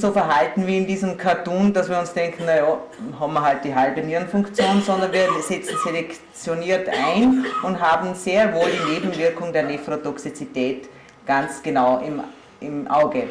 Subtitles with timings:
[0.00, 2.78] so verhalten wie in diesem Cartoon, dass wir uns denken, naja,
[3.18, 8.68] haben wir halt die halbe Nierenfunktion, sondern wir setzen selektioniert ein und haben sehr wohl
[8.70, 10.88] die Nebenwirkung der Nephrotoxizität
[11.26, 12.22] ganz genau im,
[12.60, 13.24] im Auge.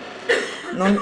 [0.78, 1.00] Nun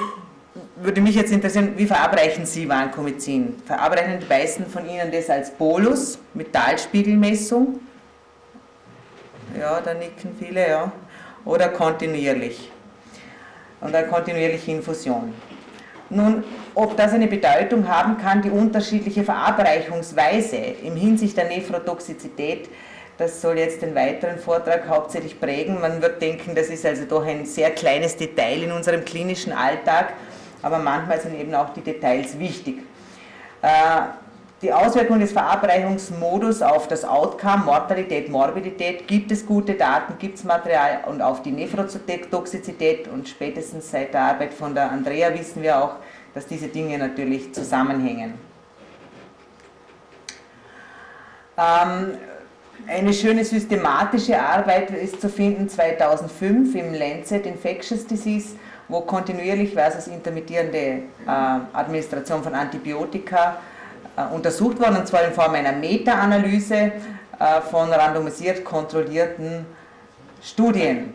[0.76, 3.56] würde mich jetzt interessieren, wie verabreichen Sie Vancomycin?
[3.66, 7.80] Verabreichen die meisten von Ihnen das als Bolus mit Talspiegelmessung?
[9.58, 10.92] Ja, da nicken viele, ja.
[11.44, 12.70] Oder kontinuierlich?
[13.80, 15.34] und eine kontinuierliche Infusion.
[16.10, 16.42] Nun,
[16.74, 22.68] ob das eine Bedeutung haben kann, die unterschiedliche Verabreichungsweise im Hinsicht der Nephrotoxizität,
[23.18, 25.80] das soll jetzt den weiteren Vortrag hauptsächlich prägen.
[25.80, 30.14] Man wird denken, das ist also doch ein sehr kleines Detail in unserem klinischen Alltag,
[30.62, 32.78] aber manchmal sind eben auch die Details wichtig.
[33.60, 33.68] Äh,
[34.60, 40.44] die Auswirkungen des Verabreichungsmodus auf das Outcome, Mortalität, Morbidität, gibt es gute Daten, gibt es
[40.44, 45.82] Material und auf die Nephrotoxizität und spätestens seit der Arbeit von der Andrea wissen wir
[45.82, 45.96] auch,
[46.34, 48.34] dass diese Dinge natürlich zusammenhängen.
[51.56, 52.18] Ähm,
[52.86, 58.56] eine schöne systematische Arbeit ist zu finden 2005 im Lancet Infectious Disease,
[58.88, 63.58] wo kontinuierlich versus intermittierende äh, Administration von Antibiotika
[64.32, 69.64] untersucht worden, und zwar in Form einer Meta-Analyse äh, von randomisiert kontrollierten
[70.42, 71.14] Studien.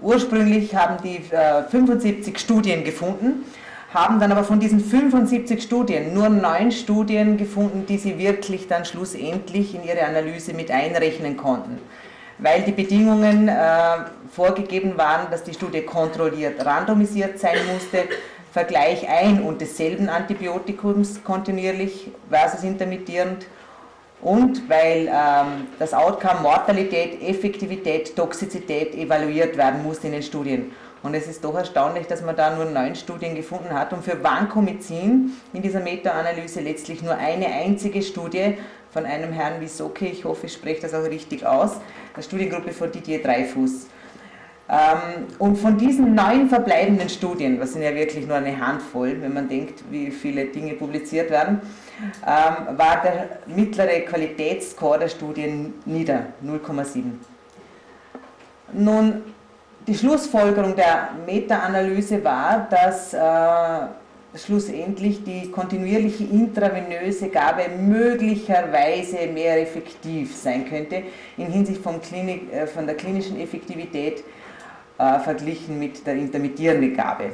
[0.00, 1.20] Ursprünglich haben die
[1.70, 3.44] 75 äh, Studien gefunden,
[3.92, 8.84] haben dann aber von diesen 75 Studien nur neun Studien gefunden, die sie wirklich dann
[8.84, 11.78] schlussendlich in ihre Analyse mit einrechnen konnten.
[12.38, 13.54] Weil die Bedingungen äh,
[14.30, 18.04] vorgegeben waren, dass die Studie kontrolliert randomisiert sein musste,
[18.52, 23.46] Vergleich ein und desselben Antibiotikums kontinuierlich versus intermittierend
[24.20, 30.72] und weil ähm, das Outcome Mortalität, Effektivität, Toxizität evaluiert werden muss in den Studien.
[31.02, 34.22] Und es ist doch erstaunlich, dass man da nur neun Studien gefunden hat und für
[34.22, 38.58] Vancomycin in dieser Meta-Analyse letztlich nur eine einzige Studie
[38.90, 41.76] von einem Herrn Wisoke, ich hoffe, ich spreche das auch richtig aus,
[42.16, 43.86] der Studiengruppe von Didier Dreifuß.
[44.70, 49.32] Ähm, und von diesen neun verbleibenden Studien, was sind ja wirklich nur eine Handvoll, wenn
[49.32, 51.60] man denkt, wie viele Dinge publiziert werden,
[52.26, 57.02] ähm, war der mittlere Qualitätsscore der Studien nieder, 0,7.
[58.74, 59.22] Nun,
[59.86, 63.88] die Schlussfolgerung der Meta-Analyse war, dass äh,
[64.36, 71.04] schlussendlich die kontinuierliche intravenöse Gabe möglicherweise mehr effektiv sein könnte
[71.38, 74.22] in Hinsicht vom Klinik, äh, von der klinischen Effektivität
[74.98, 77.30] äh, verglichen mit der intermittierenden Gabe.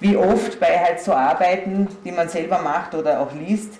[0.00, 3.74] Wie oft bei halt so Arbeiten, die man selber macht oder auch liest,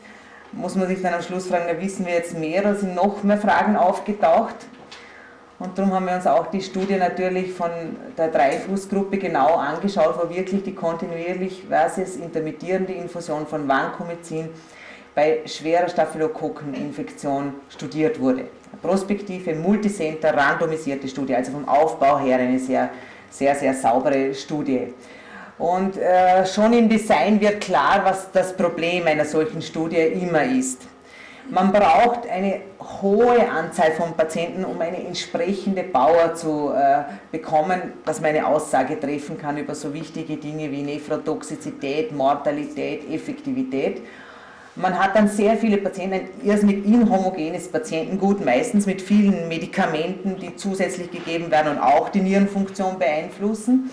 [0.53, 3.23] muss man sich dann am Schluss fragen, da wissen wir jetzt mehr oder sind noch
[3.23, 4.55] mehr Fragen aufgetaucht?
[5.59, 7.71] Und darum haben wir uns auch die Studie natürlich von
[8.19, 14.49] der Dreifußgruppe genau angeschaut, wo wirklich die kontinuierlich versus intermittierende Infusion von Vancomycin
[15.15, 18.47] bei schwerer Staphylokokkeninfektion studiert wurde.
[18.81, 22.91] Prospektive, multicenter, randomisierte Studie, also vom Aufbau her eine sehr
[23.33, 24.93] sehr, sehr saubere Studie.
[25.59, 30.83] Und äh, schon im Design wird klar, was das Problem einer solchen Studie immer ist.
[31.51, 32.61] Man braucht eine
[33.01, 38.99] hohe Anzahl von Patienten, um eine entsprechende Power zu äh, bekommen, dass man eine Aussage
[38.99, 44.03] treffen kann über so wichtige Dinge wie Nephrotoxizität, Mortalität, Effektivität.
[44.75, 50.57] Man hat dann sehr viele Patienten, ein irrsinnig inhomogenes Patientengut, meistens mit vielen Medikamenten, die
[50.57, 53.91] zusätzlich gegeben werden und auch die Nierenfunktion beeinflussen.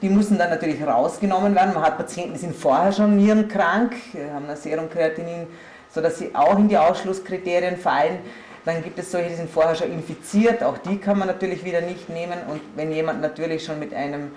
[0.00, 1.74] Die müssen dann natürlich rausgenommen werden.
[1.74, 3.94] Man hat Patienten, die sind vorher schon nierenkrank,
[4.32, 5.48] haben ein Serumkreatinin,
[5.90, 8.20] sodass sie auch in die Ausschlusskriterien fallen.
[8.64, 11.82] Dann gibt es solche, die sind vorher schon infiziert, auch die kann man natürlich wieder
[11.82, 12.38] nicht nehmen.
[12.48, 14.30] Und wenn jemand natürlich schon mit einem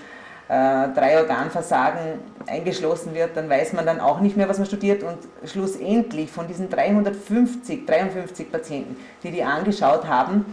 [0.47, 5.01] äh, drei Organversagen eingeschlossen wird, dann weiß man dann auch nicht mehr, was man studiert
[5.03, 5.17] und
[5.49, 10.45] schlussendlich von diesen 350, 53 Patienten, die die angeschaut haben,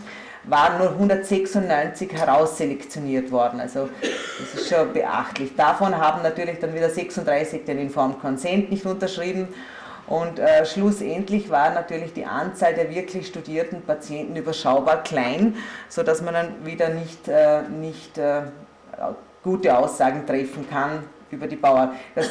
[0.44, 3.60] waren nur 196 herausselektioniert worden.
[3.60, 5.54] Also das ist schon beachtlich.
[5.56, 9.49] Davon haben natürlich dann wieder 36 den Informed Consent nicht unterschrieben
[10.06, 15.56] und äh, schlussendlich war natürlich die Anzahl der wirklich studierten Patienten überschaubar klein,
[15.88, 18.43] sodass man dann wieder nicht, äh, nicht äh,
[19.43, 21.93] gute Aussagen treffen kann über die Bauern.
[22.15, 22.31] Das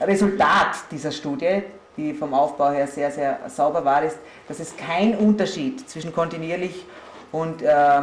[0.00, 1.62] Resultat dieser Studie,
[1.96, 4.18] die vom Aufbau her sehr, sehr sauber war, ist,
[4.48, 6.84] dass es keinen Unterschied zwischen kontinuierlich
[7.30, 8.00] und äh,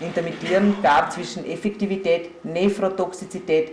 [0.00, 3.72] intermittierend gab, zwischen Effektivität, Nephrotoxizität,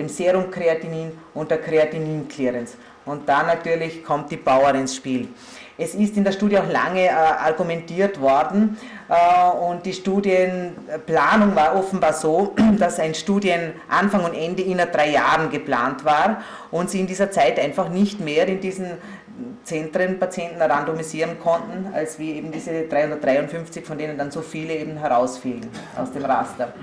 [0.00, 2.76] dem Serumkreatinin und der Kreatinin-Clearance.
[3.04, 5.28] Und da natürlich kommt die Power ins Spiel.
[5.76, 8.76] Es ist in der Studie auch lange äh, argumentiert worden
[9.08, 15.50] äh, und die Studienplanung war offenbar so, dass ein Studienanfang und Ende innerhalb drei Jahren
[15.50, 18.90] geplant war und sie in dieser Zeit einfach nicht mehr in diesen
[19.64, 24.98] Zentren Patienten randomisieren konnten, als wie eben diese 353, von denen dann so viele eben
[24.98, 26.74] herausfielen aus dem Raster.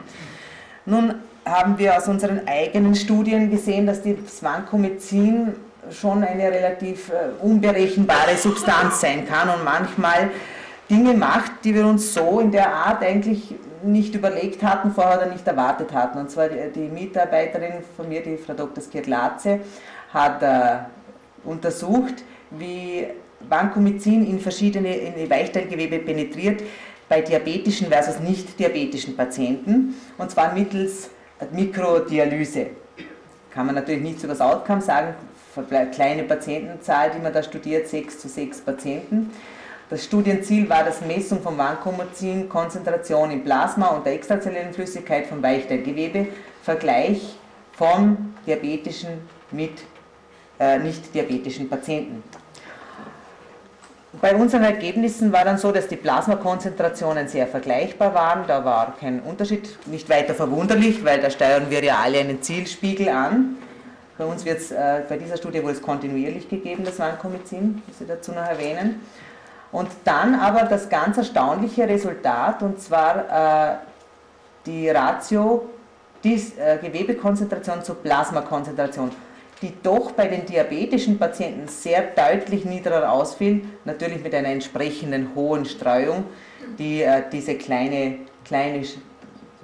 [0.86, 1.16] Nun
[1.50, 5.56] haben wir aus unseren eigenen Studien gesehen, dass das Vancomycin
[5.92, 10.30] schon eine relativ äh, unberechenbare Substanz sein kann und manchmal
[10.90, 15.32] Dinge macht, die wir uns so in der Art eigentlich nicht überlegt hatten, vorher oder
[15.32, 16.18] nicht erwartet hatten.
[16.18, 18.84] Und zwar die, die Mitarbeiterin von mir, die Frau Dr.
[18.84, 19.60] Skirtlatze,
[20.14, 20.80] hat äh,
[21.44, 23.08] untersucht, wie
[23.48, 26.64] Vancomycin in verschiedene in Weichteilgewebe penetriert
[27.10, 31.10] bei diabetischen versus nicht diabetischen Patienten und zwar mittels
[31.52, 32.68] Mikrodialyse.
[33.54, 35.16] Kann man natürlich nicht so das Outcome sagen,
[35.92, 39.32] kleine Patientenzahl, die man da studiert, 6 zu 6 Patienten.
[39.90, 45.42] Das Studienziel war das Messung von Vancomycin, Konzentration im Plasma und der extrazellulären Flüssigkeit vom
[45.42, 46.28] Weichteilgewebe,
[46.62, 47.38] Vergleich
[47.72, 49.84] von diabetischen mit
[50.60, 52.22] äh, nicht diabetischen Patienten.
[54.20, 58.48] Bei unseren Ergebnissen war dann so, dass die Plasmakonzentrationen sehr vergleichbar waren.
[58.48, 63.10] Da war kein Unterschied, nicht weiter verwunderlich, weil da steuern wir ja alle einen Zielspiegel
[63.10, 63.58] an.
[64.18, 68.08] Bei uns wird es, äh, bei dieser Studie es kontinuierlich gegeben, das Vancomycin, muss ich
[68.08, 69.02] dazu noch erwähnen.
[69.72, 73.76] Und dann aber das ganz erstaunliche Resultat, und zwar äh,
[74.66, 75.70] die Ratio
[76.24, 79.12] die, äh, Gewebekonzentration zur Plasmakonzentration
[79.62, 85.66] die doch bei den diabetischen Patienten sehr deutlich niedriger ausfiel, natürlich mit einer entsprechenden hohen
[85.66, 86.26] Streuung,
[86.78, 88.84] die äh, diese kleine, kleine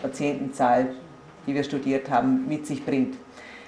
[0.02, 0.96] Patientenzahl,
[1.46, 3.18] die wir studiert haben, mit sich bringt.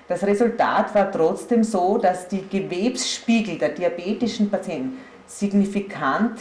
[0.07, 6.39] Das Resultat war trotzdem so, dass die Gewebsspiegel der diabetischen Patienten signifikant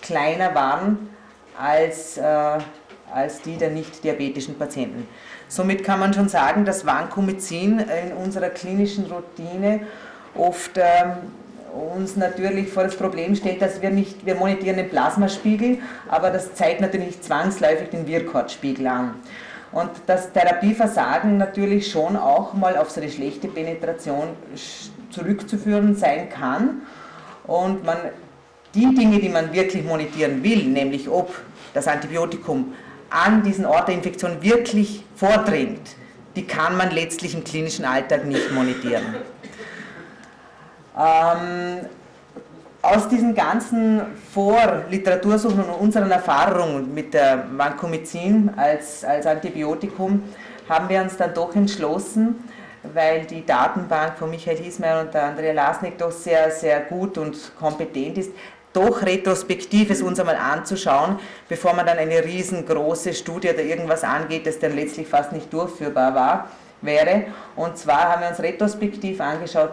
[0.00, 1.10] kleiner waren
[1.58, 2.58] als, äh,
[3.12, 5.06] als die der nicht diabetischen Patienten.
[5.52, 9.80] Somit kann man schon sagen, dass Vancomycin in unserer klinischen Routine
[10.34, 11.12] oft ähm,
[11.94, 16.54] uns natürlich vor das Problem stellt, dass wir nicht, wir monetieren den Plasmaspiegel, aber das
[16.54, 19.16] zeigt natürlich nicht zwangsläufig den Wirkhortspiegel an.
[19.72, 24.28] Und das Therapieversagen natürlich schon auch mal auf so eine schlechte Penetration
[25.10, 26.80] zurückzuführen sein kann.
[27.46, 27.98] Und man
[28.74, 31.34] die Dinge, die man wirklich monetieren will, nämlich ob
[31.74, 32.72] das Antibiotikum
[33.12, 35.96] an diesen Ort der Infektion wirklich vordringt,
[36.34, 39.04] die kann man letztlich im klinischen Alltag nicht monetieren.
[40.98, 41.86] Ähm,
[42.80, 50.22] aus diesen ganzen Vorliteratursuchen und unseren Erfahrungen mit der Vancomycin als, als Antibiotikum
[50.68, 52.48] haben wir uns dann doch entschlossen,
[52.82, 57.52] weil die Datenbank von Michael Hiesmeier und der Andrea Lasnik doch sehr, sehr gut und
[57.56, 58.32] kompetent ist,
[58.72, 64.46] doch retrospektiv es uns einmal anzuschauen, bevor man dann eine riesengroße Studie oder irgendwas angeht,
[64.46, 66.48] das dann letztlich fast nicht durchführbar war,
[66.80, 67.24] wäre.
[67.56, 69.72] Und zwar haben wir uns retrospektiv angeschaut,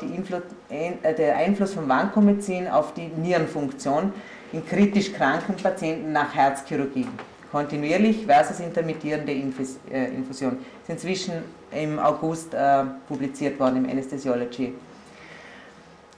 [0.70, 4.14] äh, der Einfluss von Vancomycin auf die Nierenfunktion
[4.52, 7.08] in kritisch kranken Patienten nach Herzchirurgie.
[7.52, 10.58] Kontinuierlich versus intermittierende äh, Infusion.
[10.84, 11.34] Ist inzwischen
[11.72, 14.74] im August äh, publiziert worden im Anesthesiology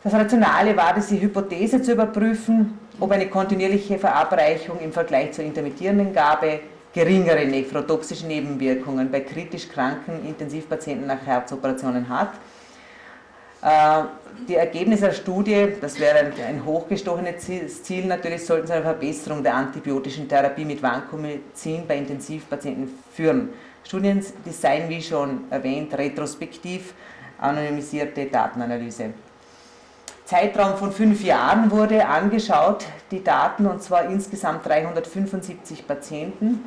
[0.03, 6.13] das Rationale war, diese Hypothese zu überprüfen, ob eine kontinuierliche Verabreichung im Vergleich zur intermittierenden
[6.13, 6.61] Gabe
[6.93, 12.31] geringere nephrotoxische Nebenwirkungen bei kritisch kranken Intensivpatienten nach Herzoperationen hat.
[13.61, 14.03] Äh,
[14.47, 19.55] die Ergebnisse der Studie, das wäre ein hochgestochenes Ziel, natürlich sollten zu einer Verbesserung der
[19.55, 23.49] antibiotischen Therapie mit Vancomycin bei Intensivpatienten führen.
[23.83, 26.93] Studiendesign, wie schon erwähnt, retrospektiv,
[27.39, 29.13] anonymisierte Datenanalyse.
[30.31, 36.63] Zeitraum von fünf Jahren wurde angeschaut, die Daten, und zwar insgesamt 375 Patienten,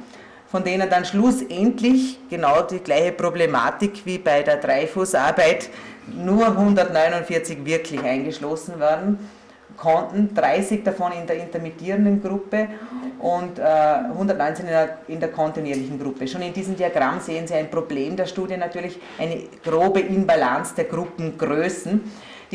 [0.46, 5.70] von denen dann schlussendlich genau die gleiche Problematik wie bei der Dreifußarbeit
[6.12, 9.30] nur 149 wirklich eingeschlossen werden
[9.78, 12.68] konnten, 30 davon in der intermittierenden Gruppe
[13.18, 16.28] und äh, 119 in der, in der kontinuierlichen Gruppe.
[16.28, 20.84] Schon in diesem Diagramm sehen Sie ein Problem der Studie, natürlich eine grobe Imbalance der
[20.84, 22.02] Gruppengrößen.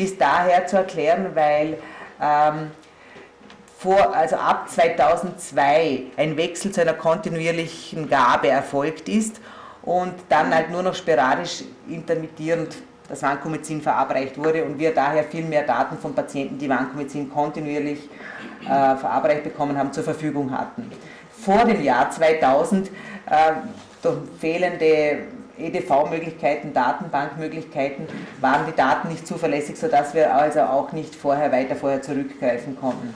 [0.00, 1.76] Ist daher zu erklären, weil
[2.22, 2.70] ähm,
[3.78, 9.42] vor, also ab 2002 ein Wechsel zu einer kontinuierlichen Gabe erfolgt ist
[9.82, 12.76] und dann halt nur noch sporadisch intermittierend
[13.10, 18.08] das Vancomycin verabreicht wurde und wir daher viel mehr Daten von Patienten, die Vancomycin kontinuierlich
[18.62, 18.66] äh,
[18.96, 20.90] verabreicht bekommen haben, zur Verfügung hatten.
[21.30, 22.90] Vor dem Jahr 2000 äh,
[24.02, 25.18] durch fehlende
[25.60, 28.06] EDV-Möglichkeiten, Datenbankmöglichkeiten,
[28.40, 33.14] waren die Daten nicht zuverlässig, sodass wir also auch nicht vorher weiter vorher zurückgreifen konnten,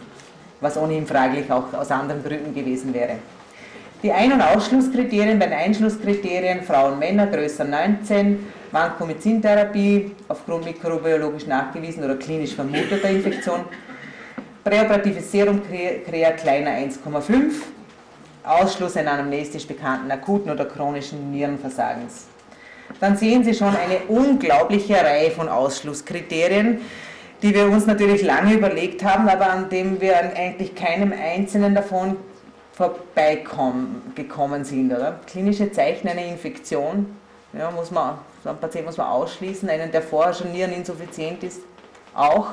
[0.60, 3.16] was ohnehin fraglich auch aus anderen Gründen gewesen wäre.
[4.04, 12.04] Die Ein- und Ausschlusskriterien, bei den Einschlusskriterien Frauen, Männer, größer 19, Vancomycin-Therapie aufgrund mikrobiologisch nachgewiesen
[12.04, 13.60] oder klinisch vermuteter Infektion,
[14.62, 17.62] präoperatives Serum Krea kleiner 1,5,
[18.42, 22.26] Ausschluss einer anamnestisch bekannten akuten oder chronischen Nierenversagens
[22.99, 26.81] Dann sehen Sie schon eine unglaubliche Reihe von Ausschlusskriterien,
[27.41, 31.75] die wir uns natürlich lange überlegt haben, aber an dem wir an eigentlich keinem einzelnen
[31.75, 32.17] davon
[32.73, 34.91] vorbeigekommen sind.
[34.91, 35.19] Oder?
[35.27, 37.15] Klinische Zeichen einer Infektion,
[37.53, 41.61] ja, muss man, so einen Patienten muss man ausschließen, einen, der vorher schon niereninsuffiziент ist,
[42.13, 42.51] auch.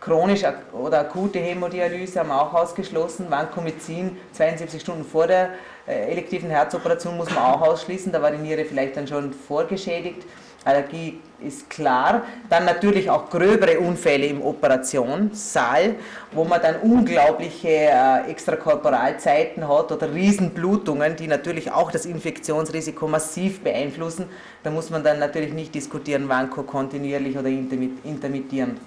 [0.00, 3.26] Chronisch oder akute Hämodialyse haben wir auch ausgeschlossen.
[3.30, 5.50] Vancomycin 72 Stunden vor der
[5.88, 8.12] äh, elektiven Herzoperation muss man auch ausschließen.
[8.12, 10.24] Da war die Niere vielleicht dann schon vorgeschädigt.
[10.64, 12.22] Allergie ist klar.
[12.48, 15.96] Dann natürlich auch gröbere Unfälle im Operationssaal,
[16.32, 23.60] wo man dann unglaubliche äh, Extrakorporalzeiten hat oder Riesenblutungen, die natürlich auch das Infektionsrisiko massiv
[23.62, 24.26] beeinflussen.
[24.62, 28.78] Da muss man dann natürlich nicht diskutieren, Vanco kontinuierlich oder intermittierend.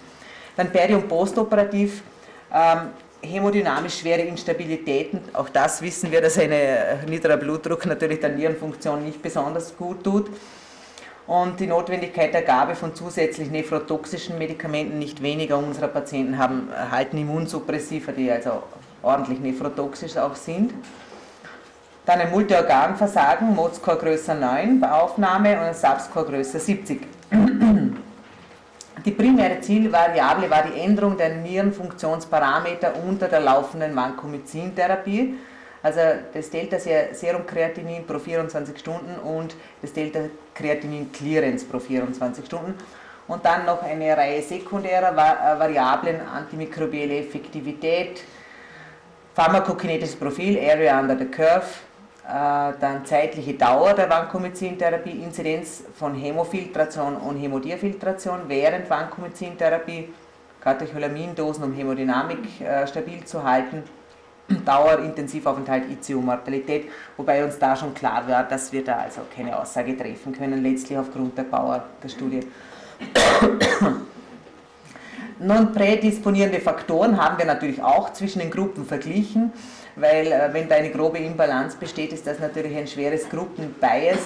[0.57, 2.03] Dann peri- und postoperativ.
[2.53, 2.89] Ähm,
[3.23, 6.51] hemodynamisch schwere Instabilitäten, auch das wissen wir, dass ein
[7.07, 10.29] niedriger Blutdruck natürlich der Nierenfunktion nicht besonders gut tut.
[11.27, 17.17] Und die Notwendigkeit der Gabe von zusätzlich nephrotoxischen Medikamenten, nicht weniger unserer Patienten haben, erhalten
[17.17, 18.63] Immunsuppressiva, die also
[19.03, 20.73] ordentlich nephrotoxisch auch sind.
[22.05, 27.01] Dann ein Multiorganversagen, Mod-Score größer 9 bei Aufnahme und ein Subscore größer 70.
[29.05, 35.39] Die primäre Zielvariable war die Änderung der Nierenfunktionsparameter unter der laufenden Vancomycin-Therapie,
[35.81, 35.99] also
[36.31, 42.75] das Delta-Serum-Kreatinin pro 24 Stunden und das Delta-Kreatinin-Clearance pro 24 Stunden.
[43.27, 48.21] Und dann noch eine Reihe sekundärer äh, Variablen, antimikrobielle Effektivität,
[49.33, 51.65] pharmakokinetisches Profil, Area under the Curve,
[52.31, 60.13] dann zeitliche Dauer der Vancomycin-Therapie, Inzidenz von Hämofiltration und Hämodiafiltration während Vancomycin-Therapie,
[60.61, 63.83] Katecholamindosen, um Hämodynamik äh, stabil zu halten,
[64.65, 66.85] Dauer, Intensivaufenthalt, ICU-Mortalität,
[67.17, 70.97] wobei uns da schon klar war, dass wir da also keine Aussage treffen können, letztlich
[70.97, 72.41] aufgrund der Bauer der Studie.
[75.39, 79.51] Non prädisponierende Faktoren haben wir natürlich auch zwischen den Gruppen verglichen
[79.95, 84.19] weil äh, wenn da eine grobe Imbalanz besteht, ist das natürlich ein schweres Gruppenbias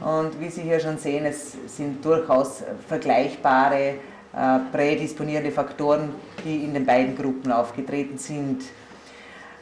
[0.00, 3.94] und wie Sie hier schon sehen, es sind durchaus vergleichbare
[4.36, 8.62] äh, prädisponierende Faktoren, die in den beiden Gruppen aufgetreten sind.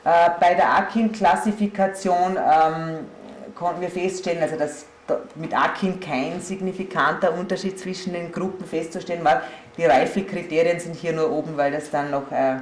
[0.04, 2.98] Äh, bei der Akin-Klassifikation ähm,
[3.54, 4.86] konnten wir feststellen, also dass
[5.34, 9.42] mit Akin kein signifikanter Unterschied zwischen den Gruppen festzustellen war.
[9.76, 12.56] Die Reifekriterien sind hier nur oben, weil das dann noch äh,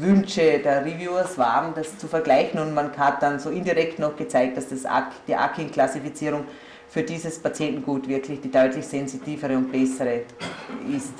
[0.00, 4.56] Wünsche der Reviewers waren, das zu vergleichen und man hat dann so indirekt noch gezeigt,
[4.56, 4.84] dass das,
[5.26, 6.44] die Akin-Klassifizierung
[6.88, 10.22] für dieses Patientengut wirklich die deutlich sensitivere und bessere
[10.94, 11.14] ist.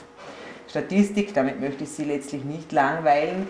[0.69, 3.49] Statistik, damit möchte ich Sie letztlich nicht langweilen.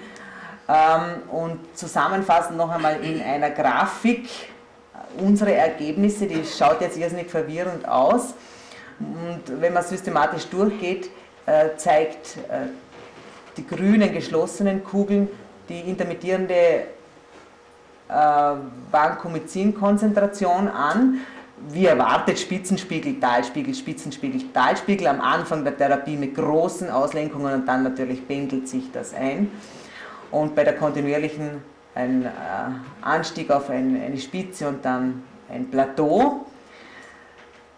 [0.68, 4.28] Ähm, und zusammenfassend noch einmal in einer Grafik
[5.18, 8.34] unsere Ergebnisse, die schaut jetzt irrsinnig verwirrend aus.
[8.98, 11.10] Und wenn man systematisch durchgeht,
[11.46, 12.68] äh, zeigt äh,
[13.56, 15.28] die grünen geschlossenen Kugeln
[15.68, 16.54] die intermittierende
[18.08, 18.54] äh,
[18.90, 21.20] Vancomycin-Konzentration an.
[21.68, 27.82] Wie erwartet Spitzenspiegel, Talspiegel, Spitzenspiegel, Talspiegel am Anfang der Therapie mit großen Auslenkungen und dann
[27.82, 29.50] natürlich pendelt sich das ein.
[30.30, 31.62] Und bei der kontinuierlichen
[31.94, 32.28] ein äh,
[33.00, 36.46] Anstieg auf ein, eine Spitze und dann ein Plateau.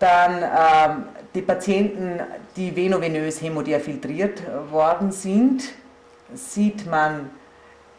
[0.01, 1.05] Dann ähm,
[1.35, 2.21] die Patienten,
[2.57, 5.65] die venovenös hämodiafiltriert worden sind,
[6.35, 7.31] sieht man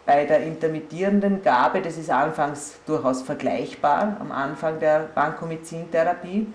[0.05, 6.48] bei der intermittierenden Gabe, das ist anfangs durchaus vergleichbar am Anfang der Vancomycin-Therapie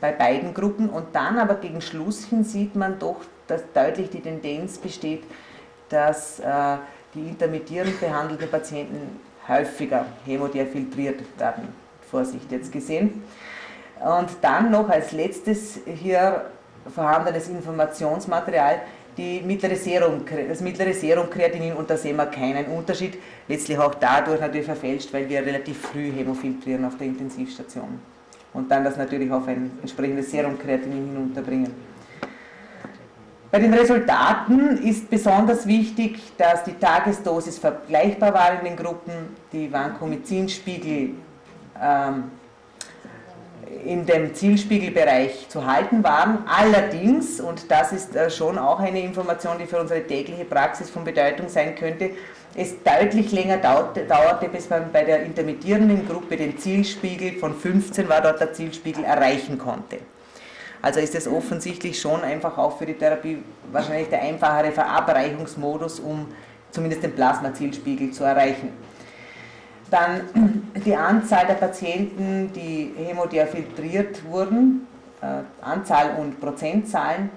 [0.00, 4.20] bei beiden Gruppen und dann aber gegen Schluss hin sieht man doch, dass deutlich die
[4.20, 5.24] Tendenz besteht,
[5.88, 6.76] dass äh,
[7.14, 9.18] die intermittierend behandelten Patienten
[9.48, 11.68] häufiger hämodiafiltriert werden.
[12.10, 13.22] Vorsicht jetzt gesehen.
[14.04, 16.42] Und dann noch als letztes hier
[16.94, 18.80] vorhandenes Informationsmaterial,
[19.16, 23.18] die mittlere Serum, das mittlere Serumkreatinin und da sehen wir keinen Unterschied.
[23.48, 27.98] Letztlich auch dadurch natürlich verfälscht, weil wir relativ früh hemofiltrieren auf der Intensivstation
[28.52, 31.88] und dann das natürlich auf ein entsprechendes Serumkreatinin hinunterbringen.
[33.50, 39.12] Bei den Resultaten ist besonders wichtig, dass die Tagesdosis vergleichbar war in den Gruppen,
[39.52, 41.14] die Vancomycin-Spiegel
[41.82, 42.24] ähm,
[43.84, 46.44] in dem Zielspiegelbereich zu halten waren.
[46.46, 51.04] Allerdings, und das ist äh, schon auch eine Information, die für unsere tägliche Praxis von
[51.04, 52.10] Bedeutung sein könnte,
[52.54, 58.20] es deutlich länger dauerte, bis man bei der intermittierenden Gruppe den Zielspiegel von 15 war
[58.20, 59.98] dort der Zielspiegel erreichen konnte.
[60.80, 63.38] Also ist es offensichtlich schon einfach auch für die Therapie
[63.70, 66.26] wahrscheinlich der einfachere Verabreichungsmodus, um
[66.70, 68.72] zumindest den Plasmazielspiegel zu erreichen.
[69.90, 74.86] Dann die Anzahl der Patienten, die hämodiafiltriert wurden,
[75.20, 77.30] äh, Anzahl und Prozentzahlen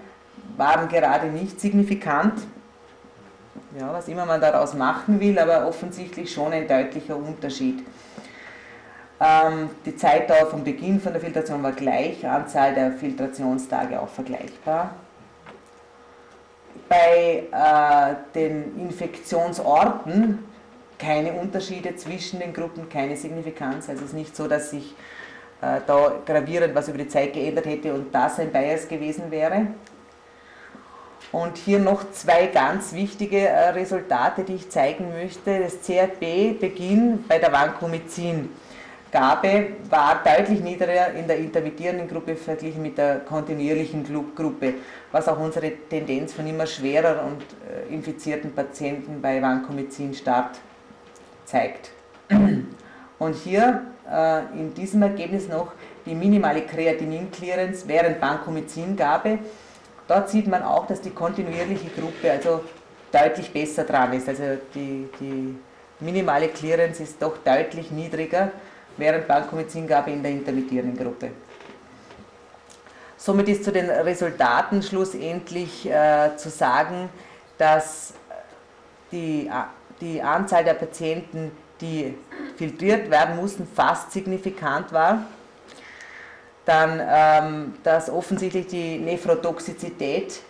[0.58, 2.34] waren gerade nicht signifikant.
[3.80, 7.86] Ja, was immer man daraus machen will, aber offensichtlich schon ein deutlicher Unterschied.
[9.20, 14.96] Ähm, die Zeitdauer vom Beginn von der Filtration war gleich, Anzahl der Filtrationstage auch vergleichbar.
[16.90, 20.40] Bei äh, den Infektionsorten
[21.02, 23.90] keine Unterschiede zwischen den Gruppen, keine Signifikanz.
[23.90, 24.94] Also es ist nicht so, dass sich
[25.62, 29.66] äh, da gravierend was über die Zeit geändert hätte und das ein Bias gewesen wäre.
[31.32, 35.60] Und hier noch zwei ganz wichtige äh, Resultate, die ich zeigen möchte.
[35.60, 43.22] Das CRP-Beginn bei der Vancomycin-Gabe war deutlich niedriger in der intermittierenden Gruppe verglichen mit der
[43.22, 44.04] kontinuierlichen
[44.36, 44.74] Gruppe,
[45.12, 50.60] was auch unsere Tendenz von immer schwerer und äh, infizierten Patienten bei Vancomycin-Start
[51.46, 51.92] zeigt.
[53.20, 55.74] Und hier äh, in diesem Ergebnis noch
[56.06, 59.40] die minimale Kreatinin-Clearance während Vancomycin-Gabe.
[60.08, 62.62] Dort sieht man auch, dass die kontinuierliche Gruppe also
[63.12, 64.28] deutlich besser dran ist.
[64.28, 64.44] Also
[64.74, 65.56] die, die
[66.00, 68.52] minimale Clearance ist doch deutlich niedriger
[68.98, 71.32] während Vancomycin-Gabe in der intermittierenden Gruppe.
[73.18, 77.10] Somit ist zu den Resultaten schlussendlich äh, zu sagen,
[77.60, 78.14] dass
[79.12, 79.50] die
[80.02, 82.16] die Anzahl der Patienten, die
[82.58, 85.26] filtriert werden mussten, fast signifikant war.
[86.66, 90.42] Dann, ähm, dass offensichtlich die Nephrotoxizität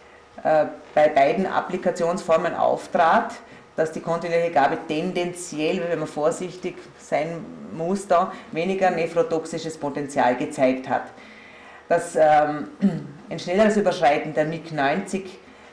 [0.43, 3.34] äh, bei beiden Applikationsformen auftrat,
[3.75, 10.89] dass die kontinuierliche Gabe tendenziell, wenn man vorsichtig sein muss, da weniger nephrotoxisches Potenzial gezeigt
[10.89, 11.03] hat.
[11.88, 12.67] Dass ähm,
[13.29, 15.24] ein schnelleres Überschreiten der MIG-90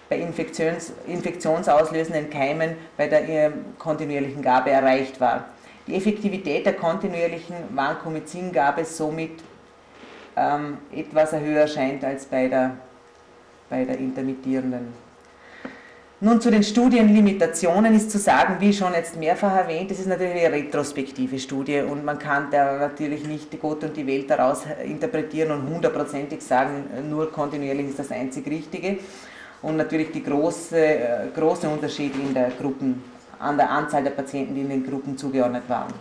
[0.08, 5.44] bei Infektions, infektionsauslösenden Keimen bei der äh, kontinuierlichen Gabe erreicht war.
[5.86, 9.42] Die Effektivität der kontinuierlichen Vancomycin-Gabe somit
[10.36, 12.76] ähm, etwas höher scheint als bei der,
[13.68, 15.08] bei der intermittierenden.
[16.20, 20.44] Nun zu den Studienlimitationen ist zu sagen, wie schon jetzt mehrfach erwähnt, das ist natürlich
[20.44, 25.52] eine retrospektive Studie und man kann da natürlich nicht Gott und die Welt daraus interpretieren
[25.52, 28.98] und hundertprozentig sagen, nur kontinuierlich ist das einzig Richtige
[29.62, 33.02] und natürlich die große, äh, große Unterschied in der Gruppen,
[33.38, 35.92] an der Anzahl der Patienten, die in den Gruppen zugeordnet waren.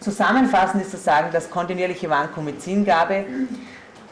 [0.00, 3.24] Zusammenfassend ist zu sagen, dass kontinuierliche Vancomycin-Gabe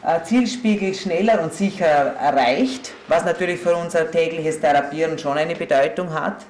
[0.03, 6.13] äh, Zielspiegel schneller und sicherer erreicht, was natürlich für unser tägliches Therapieren schon eine Bedeutung
[6.13, 6.45] hat,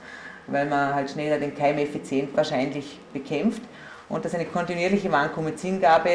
[0.47, 3.61] weil man halt schneller den Keim effizient wahrscheinlich bekämpft
[4.09, 6.09] und dass eine kontinuierliche Vancomycin-Gabe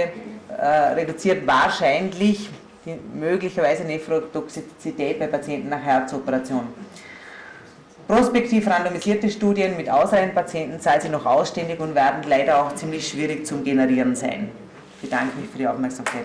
[0.59, 2.51] äh, reduziert wahrscheinlich
[2.89, 6.69] die möglicherweise Nephrotoxizität bei Patienten nach Herzoperation.
[8.07, 13.07] Prospektiv randomisierte Studien mit ausreichenden Patienten seien sie noch ausständig und werden leider auch ziemlich
[13.07, 14.51] schwierig zum Generieren sein.
[14.97, 16.25] Ich bedanke mich für die Aufmerksamkeit.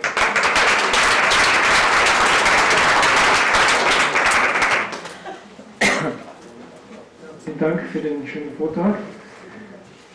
[7.44, 8.96] Vielen Dank für den schönen Vortrag.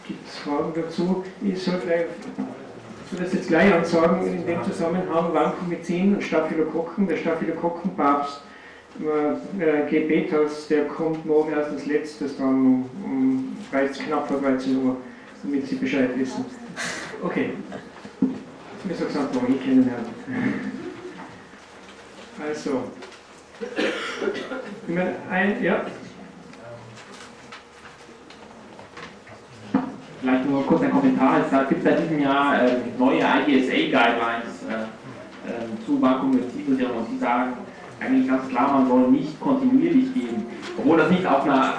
[0.07, 1.25] Gibt es Fragen dazu?
[1.43, 2.68] Ich soll vielleicht ich
[3.11, 7.09] will das jetzt gleich ansagen in dem Zusammenhang Vancomycin und Staphylokokken.
[7.09, 8.43] Der Staphylokokkenpapst
[9.59, 14.97] äh, G-Betas, der kommt morgen erst als letztes dann um, um knapp vor 13 Uhr,
[15.43, 16.45] damit Sie Bescheid wissen.
[17.23, 17.53] Okay.
[18.85, 20.07] Mir so gesagt, morgen ich kennenlernen.
[22.47, 22.85] Also.
[25.31, 25.85] Ein, ja.
[30.21, 31.41] Vielleicht nur kurz ein Kommentar.
[31.41, 34.83] Es gibt seit diesem Jahr äh, neue IGSA-Guidelines äh,
[35.49, 37.53] äh, zu Vakuummetallfusion und die sagen
[38.01, 40.47] eigentlich ganz klar, man soll nicht kontinuierlich geben.
[40.77, 41.75] Obwohl das nicht auf einer,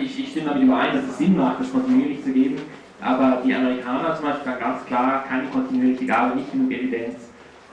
[0.00, 2.60] ich, ich stimme damit überein, dass es Sinn macht, das kontinuierlich zu geben,
[3.00, 7.16] aber die Amerikaner zum Beispiel sagen ganz klar, keine kontinuierliche Gabe, nicht genug Evidenz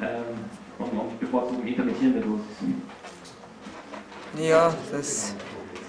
[0.02, 0.08] ähm,
[0.80, 2.46] und, und bevorzugen intermittierende Dosis.
[4.40, 5.36] Ja, das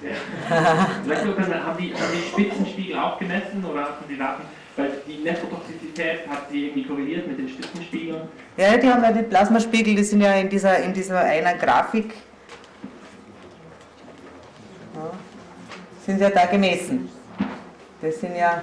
[1.04, 4.42] Vielleicht nur, haben die, haben die Spitzenspiegel auch gemessen oder hatten die Daten?
[4.76, 8.22] Weil die Nephrotoxizität hat sie irgendwie korreliert mit den Spitzenspiegeln.
[8.56, 12.14] Ja, die haben ja die Plasmaspiegel, die sind ja in dieser, in dieser einer Grafik,
[14.94, 15.10] ja,
[16.04, 17.08] sind ja da gemessen.
[18.02, 18.62] Das sind ja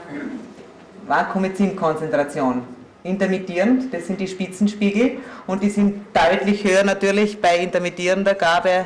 [1.08, 2.64] Vakuumycin-Konzentration.
[3.04, 8.86] intermittierend, das sind die Spitzenspiegel und die sind deutlich höher natürlich bei intermittierender Gabe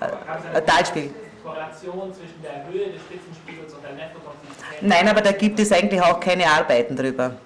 [0.00, 1.10] äh, Talspiegel.
[1.46, 4.82] Korrelation zwischen der Höhe des Spitzenspiegels und der Nephrotoxizität?
[4.82, 7.36] Nein, aber da gibt es eigentlich auch keine Arbeiten drüber.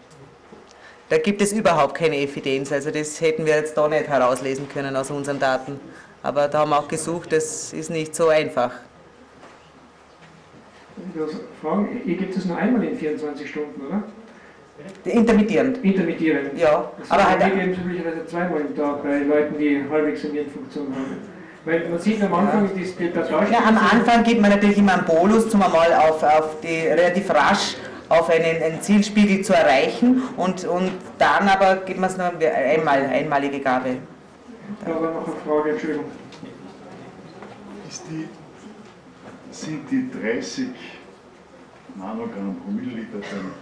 [1.11, 4.97] Da gibt es überhaupt keine Evidenz, also das hätten wir jetzt da nicht herauslesen können
[4.97, 5.79] aus unseren Daten.
[6.23, 8.73] Aber da haben wir auch gesucht, das ist nicht so einfach.
[10.97, 14.03] Ich fragen, hier gibt es nur einmal in 24 Stunden, oder?
[15.05, 15.85] Intermittierend.
[15.85, 16.59] Intermittierend.
[16.59, 16.91] Ja.
[16.99, 17.41] Das aber halt.
[17.41, 21.40] Wir geben üblicherweise zweimal im Tag bei Leuten, die halbwegs Nierenfunktion haben.
[21.65, 22.83] Weil man sieht am Anfang, ja.
[22.83, 23.11] ist der
[23.51, 27.29] Ja, am Anfang gibt man natürlich immer einen Bolus, um einmal auf, auf die relativ
[27.31, 27.77] rasch
[28.09, 33.07] auf einen, einen, Zielspiegel zu erreichen und, und dann aber gibt man es nur einmal,
[33.07, 33.99] einmalige Gabe.
[34.85, 36.07] Da war noch eine Frage, Entschuldigung.
[37.89, 38.29] Ist die,
[39.53, 40.69] sind die 30
[41.95, 43.53] Nanogramm pro Milliliter dann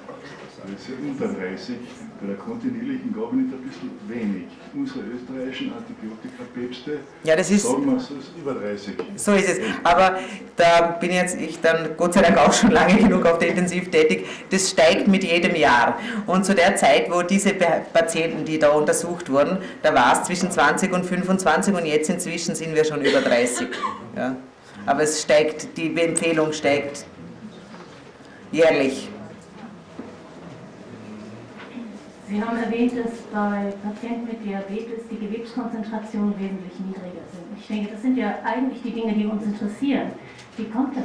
[0.63, 1.77] also unter 30,
[2.21, 4.49] bei der kontinuierlichen Gabe nicht ein bisschen wenig.
[4.75, 8.95] Unsere österreichischen Antibiotika-Päpste ja, sagen wir, ist über 30.
[9.17, 9.59] So ist es.
[9.85, 10.19] Aber
[10.57, 13.91] da bin jetzt ich dann Gott sei Dank auch schon lange genug auf der Intensiv
[13.91, 14.27] tätig.
[14.51, 15.99] Das steigt mit jedem Jahr.
[16.27, 17.55] Und zu der Zeit, wo diese
[17.93, 22.55] Patienten, die da untersucht wurden, da war es zwischen 20 und 25 und jetzt inzwischen
[22.55, 23.69] sind wir schon über 30.
[24.17, 24.37] Ja.
[24.87, 27.05] Aber es steigt, die Empfehlung steigt
[28.53, 29.09] jährlich.
[32.29, 37.59] Sie haben erwähnt, dass bei Patienten mit Diabetes die Gewebskonzentrationen wesentlich niedriger sind.
[37.59, 40.11] Ich denke, das sind ja eigentlich die Dinge, die uns interessieren.
[40.59, 41.05] Wie kommt das?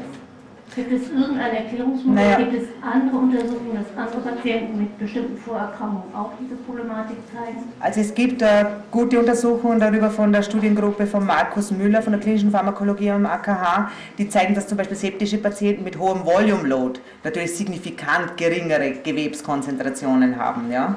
[0.76, 2.26] Gibt es irgendeine Erklärungsmodell?
[2.26, 2.38] Naja.
[2.38, 7.64] Gibt es andere Untersuchungen, dass andere Patienten mit bestimmten Vorerkrankungen auch diese Problematik zeigen?
[7.80, 12.22] Also es gibt äh, gute Untersuchungen darüber von der Studiengruppe von Markus Müller von der
[12.22, 17.00] klinischen Pharmakologie am AKH, die zeigen, dass zum Beispiel septische Patienten mit hohem Volume Load
[17.24, 20.72] natürlich signifikant geringere Gewebskonzentrationen haben.
[20.72, 20.96] Ja?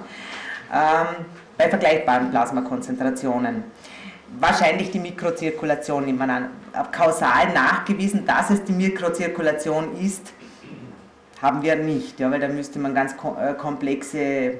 [0.72, 1.26] Ähm,
[1.58, 3.64] bei vergleichbaren Plasmakonzentrationen
[4.38, 6.50] wahrscheinlich die Mikrozirkulation nimmt man an.
[6.92, 10.32] Kausal nachgewiesen, dass es die Mikrozirkulation ist,
[11.40, 14.58] haben wir nicht, ja, weil da müsste man ganz äh, komplexe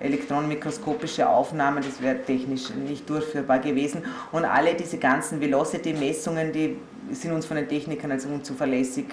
[0.00, 4.04] elektronenmikroskopische Aufnahmen, das wäre technisch nicht durchführbar gewesen.
[4.30, 6.76] Und alle diese ganzen Velocity-Messungen, die
[7.10, 9.06] sind uns von den Technikern als unzuverlässig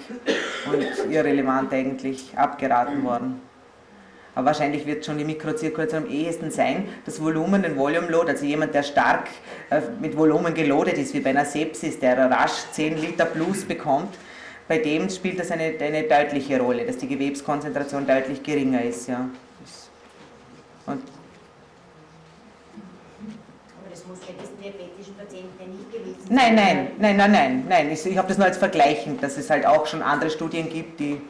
[0.72, 3.40] und irrelevant eigentlich abgeraten worden.
[4.36, 6.86] Aber wahrscheinlich wird schon die Mikrozirkulation am ehesten sein.
[7.06, 9.28] Das Volumen, den Volume Load, also jemand, der stark
[9.70, 14.14] äh, mit Volumen gelodet ist, wie bei einer Sepsis, der rasch 10 Liter plus bekommt,
[14.68, 19.08] bei dem spielt das eine, eine deutliche Rolle, dass die Gewebskonzentration deutlich geringer ist.
[19.08, 19.30] Ja.
[20.84, 21.00] Und Aber
[23.90, 26.36] das muss bei diesen diabetischen Patienten ja nicht gewesen sein.
[26.36, 27.90] Nein, nein, nein, nein, nein, nein.
[27.90, 31.00] Ich, ich habe das nur als vergleichend, dass es halt auch schon andere Studien gibt,
[31.00, 31.22] die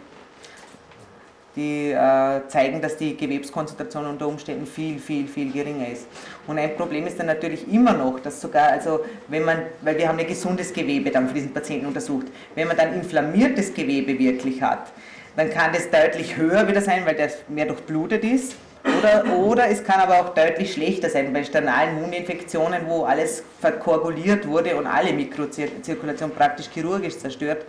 [1.57, 6.07] die äh, zeigen, dass die Gewebskonzentration unter Umständen viel, viel, viel geringer ist.
[6.47, 10.09] Und ein Problem ist dann natürlich immer noch, dass sogar, also wenn man, weil wir
[10.09, 14.61] haben ein gesundes Gewebe dann für diesen Patienten untersucht, wenn man dann inflammiertes Gewebe wirklich
[14.61, 14.92] hat,
[15.35, 18.57] dann kann das deutlich höher wieder sein, weil das mehr durchblutet ist.
[18.99, 24.47] Oder, oder es kann aber auch deutlich schlechter sein, bei sternalen Immuninfektionen, wo alles verkoaguliert
[24.47, 27.66] wurde und alle Mikrozirkulation praktisch chirurgisch zerstört,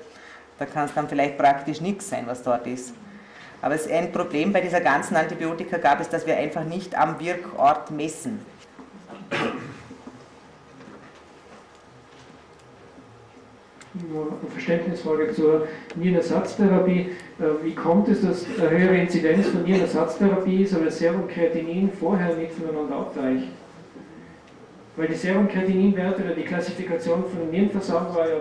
[0.60, 2.94] da kann es dann vielleicht praktisch nichts sein, was dort ist.
[3.62, 7.92] Aber ein Problem bei dieser ganzen Antibiotika gab es, dass wir einfach nicht am Wirkort
[7.92, 8.40] messen.
[14.00, 17.10] Eine Verständnisfrage zur Nierenersatztherapie.
[17.40, 22.52] Äh, wie kommt es, dass eine höhere Inzidenz von Nierenersatztherapie ist, aber Serumkreatinin vorher nicht
[22.52, 23.48] voneinander abweicht?
[24.98, 28.40] Weil die Serumkreatininwerte oder die Klassifikation von Nierenversagen war ja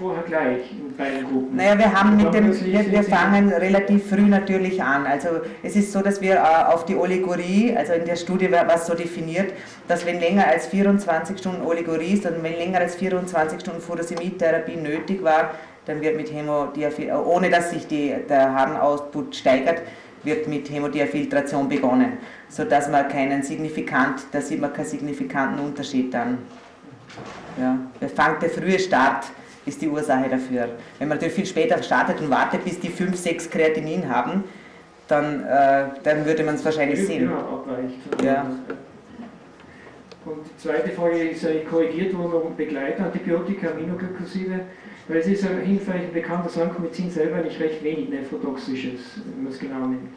[0.00, 1.56] vorher gleich in beiden Gruppen?
[1.56, 5.06] Naja, wir haben mit dem, wir, wir fangen relativ früh natürlich an.
[5.06, 5.28] Also
[5.62, 8.86] es ist so, dass wir äh, auf die Oligorie, also in der Studie war es
[8.86, 9.52] so definiert,
[9.86, 14.76] dass wenn länger als 24 Stunden Oligorie ist und wenn länger als 24 Stunden Furosemid-Therapie
[14.76, 15.50] nötig war,
[15.84, 19.82] dann wird mit Hämodiafil, ohne dass sich die, der Harnausbut steigert,
[20.22, 26.38] wird mit Hämodiafiltration begonnen, sodass man keinen signifikant, da sieht man keinen signifikanten Unterschied dann.
[27.58, 29.24] Ja, der, der frühe Start
[29.70, 30.68] ist die Ursache dafür.
[30.98, 34.44] Wenn man natürlich viel später startet und wartet, bis die 5, 6 Kreatinin haben,
[35.08, 37.28] dann, äh, dann würde man es wahrscheinlich sehen.
[37.28, 37.64] Genau,
[38.22, 38.46] ja.
[40.24, 44.60] Und die zweite Frage ist ja korrigiert worden um Begleitantibiotika, Aminoglycoside,
[45.08, 49.44] weil es ist ja hinreichend bekannt, dass Vancomycin selber nicht recht wenig nephrotoxisch ist, wenn
[49.44, 50.12] man es genau nimmt.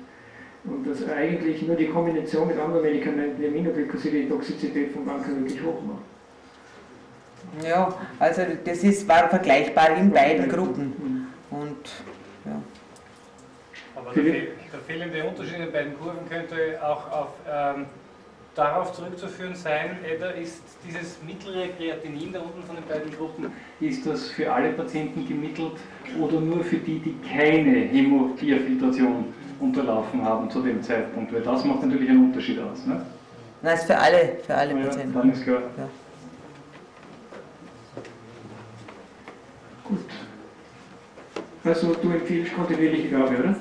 [0.66, 5.46] Und dass eigentlich nur die Kombination mit anderen Medikamenten die Aminoglycoside die Toxizität von Vancomycin
[5.46, 6.12] wirklich hoch macht.
[7.62, 11.28] Ja, also das ist, war vergleichbar in beiden Gruppen.
[11.52, 11.92] Und,
[12.46, 12.62] ja.
[13.96, 17.86] Aber fehlt, da fehlende Unterschied in den beiden Kurven könnte auch auf, ähm,
[18.56, 24.06] darauf zurückzuführen sein, Edda, ist dieses mittlere Kreatinin da unten von den beiden Gruppen, ist
[24.06, 25.74] das für alle Patienten gemittelt
[26.20, 29.26] oder nur für die, die keine Hämodiafiltration
[29.60, 31.34] unterlaufen haben zu dem Zeitpunkt?
[31.34, 32.86] Weil das macht natürlich einen Unterschied aus.
[32.86, 33.06] Ne?
[33.62, 35.13] Nein, ist für alle, für alle Ja, Patienten.
[35.13, 35.62] dann ist klar.
[35.78, 35.88] Ja.
[41.63, 43.56] Also du empfiehlst kontinuierliche Gabe, oder?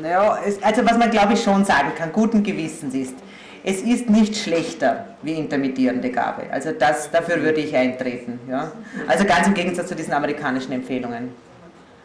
[0.00, 3.14] Naja, es, also was man glaube ich schon sagen kann, guten Gewissens ist,
[3.62, 6.44] es ist nicht schlechter wie intermittierende Gabe.
[6.50, 8.40] Also das, dafür würde ich eintreten.
[8.48, 8.72] Ja?
[9.06, 11.30] Also ganz im Gegensatz zu diesen amerikanischen Empfehlungen.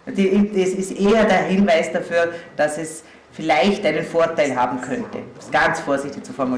[0.08, 5.20] Die, es ist eher der Hinweis dafür, dass es vielleicht einen Vorteil haben könnte.
[5.36, 6.54] Das ist ganz vorsichtig zu formulieren.